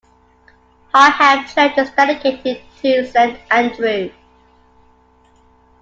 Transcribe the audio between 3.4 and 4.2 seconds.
Andrew.